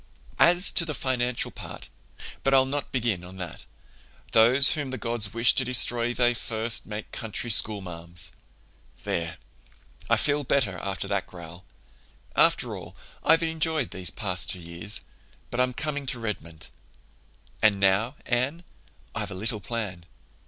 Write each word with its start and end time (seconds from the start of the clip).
"As 0.39 0.71
to 0.71 0.83
the 0.83 0.95
financial 0.95 1.51
part—but 1.51 2.53
I'll 2.55 2.65
not 2.65 2.91
begin 2.91 3.23
on 3.23 3.37
that. 3.37 3.65
Those 4.31 4.69
whom 4.71 4.89
the 4.89 4.97
gods 4.97 5.31
wish 5.31 5.53
to 5.53 5.63
destroy 5.63 6.11
they 6.11 6.33
first 6.33 6.87
make 6.87 7.11
country 7.11 7.51
schoolmarms! 7.51 8.31
"There, 9.03 9.37
I 10.09 10.17
feel 10.17 10.43
better, 10.43 10.79
after 10.79 11.07
that 11.09 11.27
growl. 11.27 11.65
After 12.35 12.75
all, 12.75 12.95
I've 13.23 13.43
enjoyed 13.43 13.91
these 13.91 14.09
past 14.09 14.49
two 14.49 14.59
years. 14.63 15.01
But 15.51 15.59
I'm 15.59 15.71
coming 15.75 16.07
to 16.07 16.19
Redmond. 16.19 16.69
"And 17.61 17.79
now, 17.79 18.15
Anne, 18.25 18.63
I've 19.13 19.29
a 19.29 19.35
little 19.35 19.59
plan. 19.59 20.05